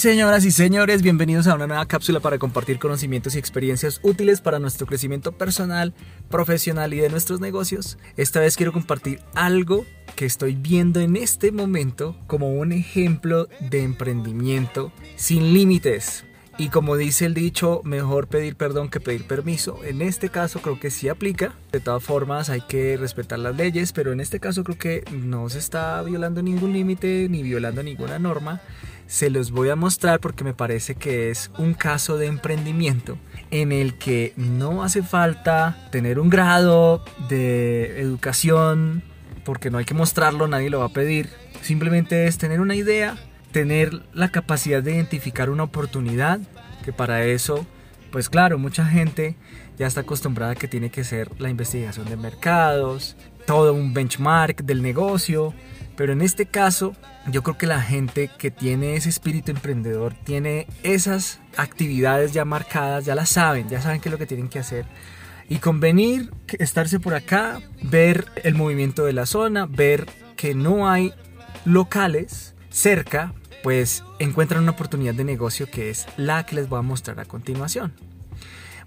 [0.00, 4.58] señoras y señores, bienvenidos a una nueva cápsula para compartir conocimientos y experiencias útiles para
[4.58, 5.92] nuestro crecimiento personal,
[6.30, 7.98] profesional y de nuestros negocios.
[8.16, 9.84] Esta vez quiero compartir algo
[10.16, 16.24] que estoy viendo en este momento como un ejemplo de emprendimiento sin límites.
[16.60, 19.80] Y como dice el dicho, mejor pedir perdón que pedir permiso.
[19.82, 21.54] En este caso creo que sí aplica.
[21.72, 25.48] De todas formas hay que respetar las leyes, pero en este caso creo que no
[25.48, 28.60] se está violando ningún límite ni violando ninguna norma.
[29.06, 33.16] Se los voy a mostrar porque me parece que es un caso de emprendimiento
[33.50, 39.02] en el que no hace falta tener un grado de educación
[39.46, 41.30] porque no hay que mostrarlo, nadie lo va a pedir.
[41.62, 43.16] Simplemente es tener una idea,
[43.52, 46.40] tener la capacidad de identificar una oportunidad,
[46.84, 47.66] que para eso,
[48.10, 49.36] pues claro, mucha gente
[49.78, 54.62] ya está acostumbrada a que tiene que ser la investigación de mercados, todo un benchmark
[54.62, 55.54] del negocio,
[55.96, 56.94] pero en este caso
[57.30, 63.04] yo creo que la gente que tiene ese espíritu emprendedor tiene esas actividades ya marcadas,
[63.04, 64.86] ya las saben, ya saben qué es lo que tienen que hacer.
[65.48, 70.06] Y convenir, estarse por acá, ver el movimiento de la zona, ver
[70.36, 71.12] que no hay
[71.64, 76.82] locales cerca pues encuentran una oportunidad de negocio que es la que les voy a
[76.82, 77.92] mostrar a continuación.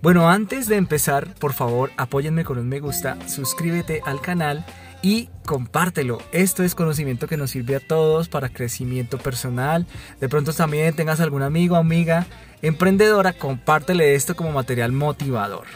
[0.02, 4.66] Bueno, antes de empezar, por favor, apóyenme con un me gusta, suscríbete al canal
[5.01, 6.19] y compártelo.
[6.31, 9.85] Esto es conocimiento que nos sirve a todos para crecimiento personal.
[10.19, 12.25] De pronto también tengas algún amigo amiga
[12.61, 15.67] emprendedora, compártele esto como material motivador.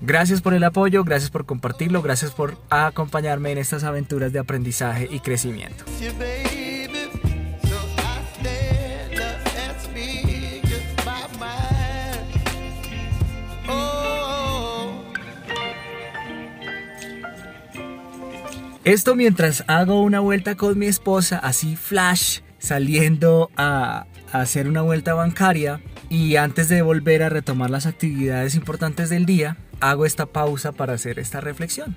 [0.00, 5.08] Gracias por el apoyo, gracias por compartirlo, gracias por acompañarme en estas aventuras de aprendizaje
[5.10, 5.84] y crecimiento.
[18.90, 25.14] Esto mientras hago una vuelta con mi esposa, así flash, saliendo a, hacer una vuelta
[25.14, 30.72] bancaria y antes de volver a retomar las actividades importantes del día, hago esta pausa
[30.72, 31.94] para hacer esta reflexión.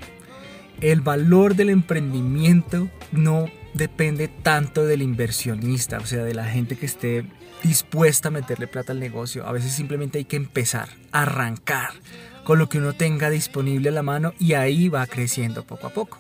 [0.82, 6.86] El valor del emprendimiento no depende tanto del inversionista, o sea, de la gente que
[6.86, 7.26] esté
[7.64, 9.48] dispuesta a meterle plata al negocio.
[9.48, 11.90] A veces simplemente hay que empezar, arrancar
[12.44, 15.90] con lo que uno tenga disponible a la mano y ahí va creciendo poco a
[15.90, 16.20] poco.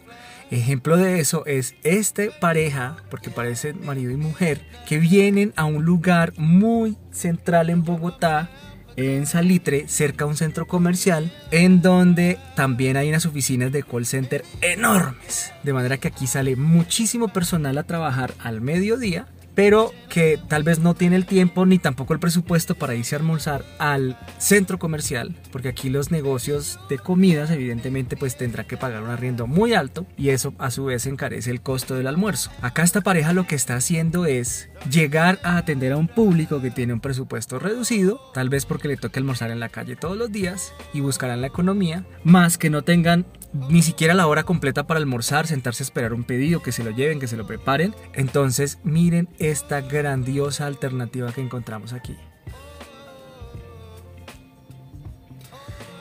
[0.54, 5.84] Ejemplo de eso es este pareja, porque parece marido y mujer, que vienen a un
[5.84, 8.52] lugar muy central en Bogotá,
[8.96, 14.06] en Salitre, cerca a un centro comercial, en donde también hay unas oficinas de call
[14.06, 15.52] center enormes.
[15.64, 19.26] De manera que aquí sale muchísimo personal a trabajar al mediodía
[19.56, 23.20] pero que tal vez no tiene el tiempo ni tampoco el presupuesto para irse a
[23.20, 29.04] almorzar al centro comercial, porque aquí los negocios de comidas evidentemente pues tendrá que pagar
[29.04, 32.52] un arriendo muy alto y eso a su vez encarece el costo del almuerzo.
[32.62, 36.72] Acá esta pareja lo que está haciendo es llegar a atender a un público que
[36.72, 40.32] tiene un presupuesto reducido, tal vez porque le toque almorzar en la calle todos los
[40.32, 43.26] días y buscarán la economía, más que no tengan
[43.70, 46.92] ni siquiera la hora completa para almorzar, sentarse a esperar un pedido, que se lo
[46.92, 47.94] lleven, que se lo preparen.
[48.14, 52.16] Entonces miren esta grandiosa alternativa que encontramos aquí.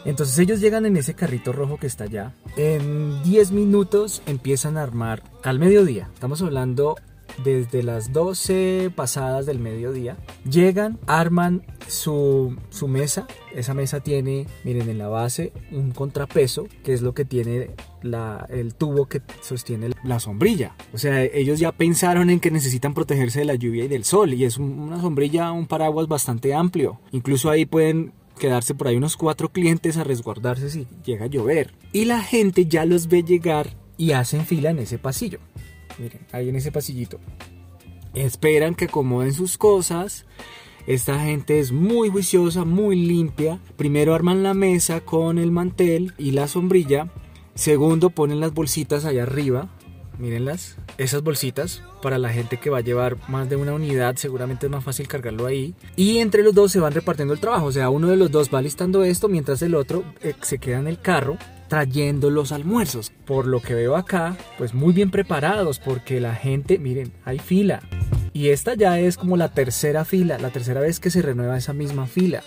[0.04, 2.32] Entonces ellos llegan en ese carrito rojo que está allá.
[2.56, 6.10] En 10 minutos empiezan a armar al mediodía.
[6.12, 6.96] Estamos hablando
[7.44, 10.16] desde las 12 pasadas del mediodía.
[10.48, 12.56] Llegan, arman su,
[12.88, 13.26] mesa.
[13.54, 17.70] Esa mesa tiene, miren, en la base un contrapeso, que es lo que tiene
[18.48, 20.74] el tubo que sostiene la sombrilla.
[20.92, 24.34] O sea, ellos ya pensaron en que necesitan protegerse de la lluvia y del sol.
[24.34, 27.00] Y es una sombrilla, un paraguas bastante amplio.
[27.12, 31.74] Incluso ahí pueden quedarse por ahí unos cuatro clientes a resguardarse si llega a llover.
[31.92, 35.38] Y la gente ya los ve llegar y hacen fila en ese pasillo.
[35.98, 37.18] Miren, ahí en ese pasillito.
[38.14, 40.26] Esperan que acomoden sus cosas.
[40.86, 43.60] Esta gente es muy juiciosa, muy limpia.
[43.76, 47.10] Primero arman la mesa con el mantel y la sombrilla.
[47.54, 49.68] Segundo ponen las bolsitas allá arriba.
[50.18, 50.76] Mírenlas.
[50.98, 54.72] Esas bolsitas para la gente que va a llevar más de una unidad seguramente es
[54.72, 55.74] más fácil cargarlo ahí.
[55.96, 57.66] Y entre los dos se van repartiendo el trabajo.
[57.66, 60.80] O sea, uno de los dos va listando esto mientras el otro eh, se queda
[60.80, 61.38] en el carro
[61.72, 63.10] trayendo los almuerzos.
[63.24, 67.80] Por lo que veo acá, pues muy bien preparados porque la gente, miren, hay fila.
[68.34, 71.72] Y esta ya es como la tercera fila, la tercera vez que se renueva esa
[71.72, 72.42] misma fila.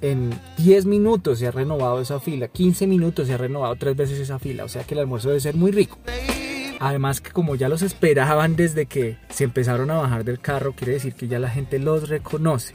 [0.00, 4.18] En 10 minutos se ha renovado esa fila, 15 minutos se ha renovado tres veces
[4.18, 5.98] esa fila, o sea que el almuerzo debe ser muy rico.
[6.80, 10.94] Además que como ya los esperaban desde que se empezaron a bajar del carro, quiere
[10.94, 12.74] decir que ya la gente los reconoce.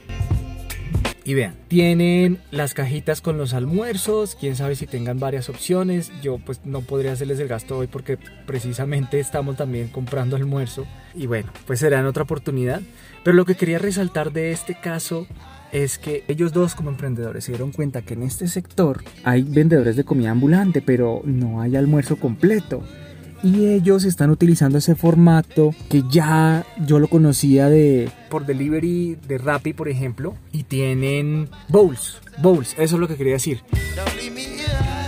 [1.29, 6.11] Y vean, tienen las cajitas con los almuerzos, quién sabe si tengan varias opciones.
[6.23, 8.17] Yo pues no podría hacerles el gasto hoy porque
[8.47, 10.87] precisamente estamos también comprando almuerzo.
[11.13, 12.81] Y bueno, pues será en otra oportunidad.
[13.23, 15.27] Pero lo que quería resaltar de este caso
[15.71, 19.95] es que ellos dos como emprendedores se dieron cuenta que en este sector hay vendedores
[19.97, 22.83] de comida ambulante, pero no hay almuerzo completo
[23.44, 29.38] y ellos están utilizando ese formato que ya yo lo conocía de por delivery de
[29.38, 33.62] Rappi por ejemplo y tienen bowls bowls eso es lo que quería decir.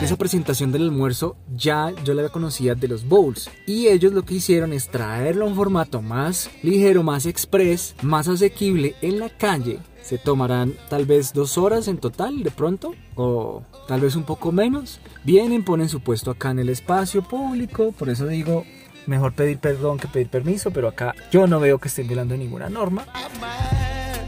[0.01, 4.33] Esa presentación del almuerzo ya yo la conocía de los bowls y ellos lo que
[4.33, 9.79] hicieron es traerlo a un formato más ligero más express más asequible en la calle
[10.01, 14.51] se tomarán tal vez dos horas en total de pronto o tal vez un poco
[14.51, 14.99] menos.
[15.23, 18.65] Vienen, ponen su puesto acá en el espacio público, por eso digo,
[19.07, 22.69] mejor pedir perdón que pedir permiso, pero acá yo no veo que estén violando ninguna
[22.69, 23.05] norma.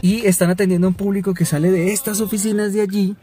[0.00, 3.16] Y están atendiendo a un público que sale de estas oficinas de allí,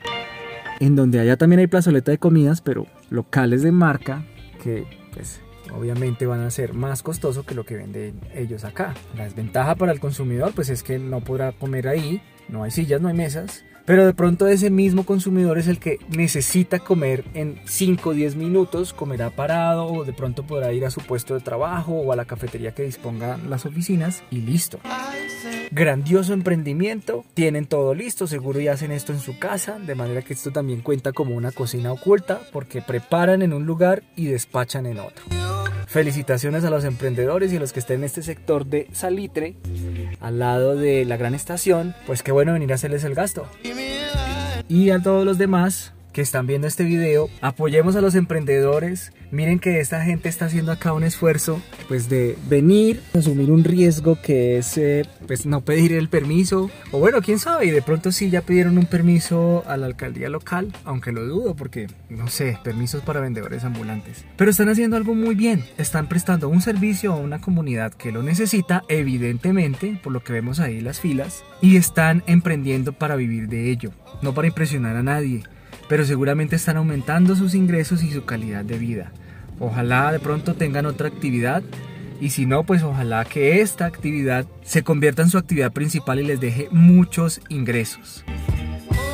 [0.79, 4.25] en donde allá también hay plazoleta de comidas, pero locales de marca,
[4.63, 5.41] que pues
[5.75, 8.93] obviamente van a ser más costoso que lo que venden ellos acá.
[9.15, 13.01] La desventaja para el consumidor pues es que no podrá comer ahí, no hay sillas,
[13.01, 17.59] no hay mesas, pero de pronto ese mismo consumidor es el que necesita comer en
[17.65, 21.41] 5 o 10 minutos, comerá parado o de pronto podrá ir a su puesto de
[21.41, 24.79] trabajo o a la cafetería que disponga las oficinas y listo.
[25.71, 30.33] Grandioso emprendimiento, tienen todo listo, seguro ya hacen esto en su casa, de manera que
[30.33, 34.99] esto también cuenta como una cocina oculta porque preparan en un lugar y despachan en
[34.99, 35.23] otro.
[35.91, 39.57] Felicitaciones a los emprendedores y a los que estén en este sector de Salitre,
[40.21, 41.93] al lado de la gran estación.
[42.07, 43.45] Pues qué bueno venir a hacerles el gasto.
[44.73, 49.13] Y a todos los demás, que están viendo este video, apoyemos a los emprendedores.
[49.31, 54.17] Miren que esta gente está haciendo acá un esfuerzo pues de venir, asumir un riesgo
[54.21, 58.11] que es eh, pues no pedir el permiso o bueno, quién sabe, y de pronto
[58.11, 62.57] sí ya pidieron un permiso a la alcaldía local, aunque lo dudo porque no sé,
[62.63, 64.25] permisos para vendedores ambulantes.
[64.35, 68.23] Pero están haciendo algo muy bien, están prestando un servicio a una comunidad que lo
[68.23, 73.71] necesita, evidentemente, por lo que vemos ahí las filas, y están emprendiendo para vivir de
[73.71, 73.91] ello,
[74.21, 75.43] no para impresionar a nadie
[75.91, 79.11] pero seguramente están aumentando sus ingresos y su calidad de vida.
[79.59, 81.63] Ojalá de pronto tengan otra actividad
[82.21, 86.23] y si no, pues ojalá que esta actividad se convierta en su actividad principal y
[86.23, 88.23] les deje muchos ingresos.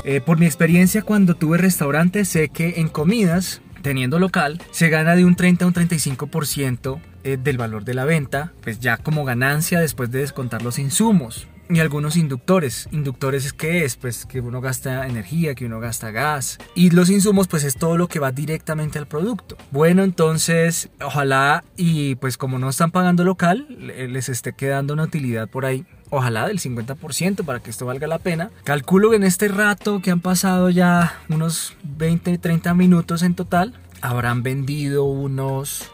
[0.04, 5.16] Eh, por mi experiencia cuando tuve restaurante sé que en comidas, teniendo local, se gana
[5.16, 9.26] de un 30 a un 35% eh, del valor de la venta, pues ya como
[9.26, 12.88] ganancia después de descontar los insumos y algunos inductores.
[12.92, 17.10] Inductores es que es, pues que uno gasta energía, que uno gasta gas y los
[17.10, 19.58] insumos pues es todo lo que va directamente al producto.
[19.72, 25.48] Bueno, entonces ojalá y pues como no están pagando local, les esté quedando una utilidad
[25.50, 25.86] por ahí.
[26.10, 28.50] Ojalá del 50% para que esto valga la pena.
[28.64, 33.78] Calculo que en este rato que han pasado ya unos 20, 30 minutos en total,
[34.02, 35.92] habrán vendido unos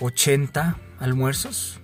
[0.00, 1.80] 80 almuerzos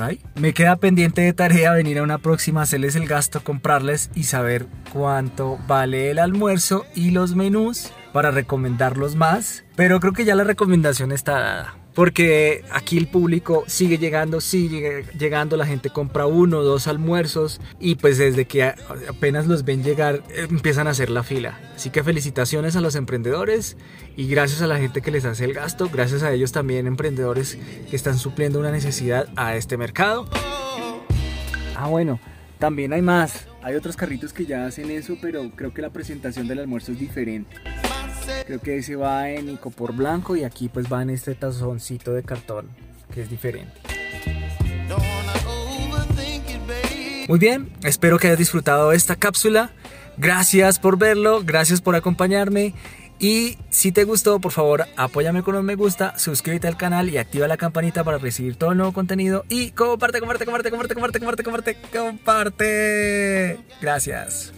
[0.00, 0.20] ahí.
[0.36, 4.66] Me queda pendiente de tarea venir a una próxima, hacerles el gasto, comprarles y saber
[4.92, 9.64] cuánto vale el almuerzo y los menús para recomendarlos más.
[9.76, 15.04] Pero creo que ya la recomendación está dada porque aquí el público sigue llegando, sigue
[15.18, 19.82] llegando, la gente compra uno o dos almuerzos y pues desde que apenas los ven
[19.82, 21.58] llegar empiezan a hacer la fila.
[21.74, 23.76] Así que felicitaciones a los emprendedores
[24.16, 27.58] y gracias a la gente que les hace el gasto, gracias a ellos también emprendedores
[27.90, 30.28] que están supliendo una necesidad a este mercado.
[31.76, 32.20] Ah bueno,
[32.58, 36.46] también hay más, hay otros carritos que ya hacen eso, pero creo que la presentación
[36.46, 37.56] del almuerzo es diferente.
[38.46, 42.22] Creo que ese va en icopor blanco y aquí pues va en este tazoncito de
[42.22, 42.68] cartón
[43.12, 43.72] que es diferente.
[47.28, 49.70] Muy bien, espero que hayas disfrutado esta cápsula.
[50.16, 52.74] Gracias por verlo, gracias por acompañarme.
[53.18, 57.18] Y si te gustó, por favor, apóyame con un me gusta, suscríbete al canal y
[57.18, 59.44] activa la campanita para recibir todo el nuevo contenido.
[59.48, 63.58] Y comparte, comparte, comparte, comparte, comparte, comparte, comparte, comparte.
[63.80, 64.52] Gracias.